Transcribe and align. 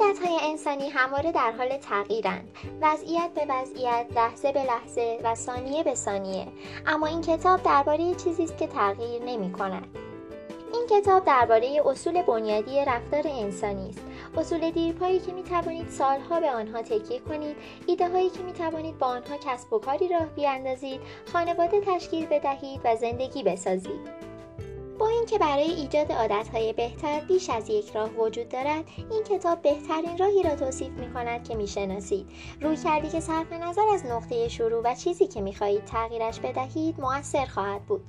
های 0.00 0.38
انسانی 0.42 0.88
همواره 0.88 1.32
در 1.32 1.52
حال 1.58 1.76
تغییرند. 1.76 2.48
وضعیت 2.82 3.30
به 3.34 3.46
وضعیت 3.48 4.06
لحظه 4.16 4.52
به 4.52 4.62
لحظه 4.62 5.20
و 5.24 5.34
ثانیه 5.34 5.82
به 5.82 5.94
ثانیه. 5.94 6.46
اما 6.86 7.06
این 7.06 7.20
کتاب 7.20 7.62
درباره 7.62 8.14
چیزی 8.14 8.44
است 8.44 8.58
که 8.58 8.66
تغییر 8.66 9.22
نمی 9.22 9.52
کند. 9.52 9.86
این 10.72 11.00
کتاب 11.00 11.24
درباره 11.24 11.82
اصول 11.86 12.22
بنیادی 12.22 12.84
رفتار 12.84 13.22
انسانی 13.26 13.88
است. 13.88 14.02
اصول 14.36 14.70
دیرپایی 14.70 15.20
که 15.20 15.32
می 15.32 15.42
توانید 15.42 15.88
سالها 15.88 16.40
به 16.40 16.50
آنها 16.50 16.82
تکیه 16.82 17.20
کنید 17.20 17.56
ایده 17.86 18.08
هایی 18.08 18.30
که 18.30 18.42
می 18.42 18.52
توانید 18.52 18.98
با 18.98 19.06
آنها 19.06 19.36
کسب 19.36 19.72
و 19.72 19.78
کاری 19.78 20.08
راه 20.08 20.26
بیاندازید 20.26 21.00
خانواده 21.32 21.80
تشکیل 21.80 22.26
بدهید 22.26 22.80
و 22.84 22.96
زندگی 22.96 23.42
بسازید. 23.42 24.31
با 25.02 25.08
اینکه 25.08 25.38
برای 25.38 25.70
ایجاد 25.70 26.12
عادتهای 26.12 26.72
بهتر 26.72 27.20
بیش 27.20 27.50
از 27.50 27.68
یک 27.68 27.96
راه 27.96 28.10
وجود 28.10 28.48
دارد 28.48 28.84
این 29.10 29.22
کتاب 29.22 29.62
بهترین 29.62 30.18
راهی 30.18 30.42
را 30.42 30.56
توصیف 30.56 30.90
می 30.90 31.12
کند 31.12 31.44
که 31.48 31.54
می‌شناسید. 31.54 32.26
روی 32.60 32.76
کردی 32.76 33.08
که 33.08 33.20
صرف 33.20 33.52
نظر 33.52 33.82
از 33.94 34.06
نقطه 34.06 34.48
شروع 34.48 34.82
و 34.84 34.94
چیزی 34.94 35.26
که 35.26 35.40
می 35.40 35.54
خواهید 35.54 35.84
تغییرش 35.84 36.40
بدهید 36.40 37.00
مؤثر 37.00 37.46
خواهد 37.46 37.82
بود. 37.82 38.04